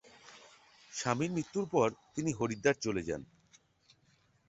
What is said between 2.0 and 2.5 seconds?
তিনি